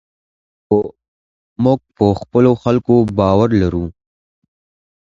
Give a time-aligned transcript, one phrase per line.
[1.63, 3.85] موږ په خپلو خلکو باور لرو.